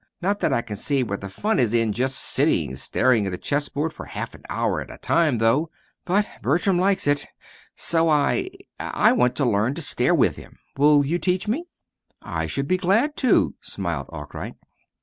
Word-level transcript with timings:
Not 0.19 0.39
that 0.39 0.51
I 0.51 0.63
can 0.63 0.77
see 0.77 1.03
where 1.03 1.19
the 1.19 1.29
fun 1.29 1.59
is 1.59 1.75
in 1.75 1.93
just 1.93 2.15
sitting 2.17 2.75
staring 2.75 3.27
at 3.27 3.35
a 3.35 3.37
chessboard 3.37 3.93
for 3.93 4.05
half 4.07 4.33
an 4.33 4.41
hour 4.49 4.81
at 4.81 4.89
a 4.89 4.97
time, 4.97 5.37
though! 5.37 5.69
But 6.05 6.25
Bertram 6.41 6.79
likes 6.79 7.05
it, 7.05 7.19
and 7.19 7.27
so 7.75 8.09
I 8.09 8.49
I 8.79 9.11
want 9.11 9.35
to 9.35 9.45
learn 9.45 9.75
to 9.75 9.81
stare 9.83 10.15
with 10.15 10.37
him. 10.37 10.57
Will 10.75 11.05
you 11.05 11.19
teach 11.19 11.47
me?" 11.47 11.65
"I 12.19 12.47
should 12.47 12.67
be 12.67 12.77
glad 12.77 13.15
to," 13.17 13.53
smiled 13.61 14.07
Arkwright. 14.09 14.55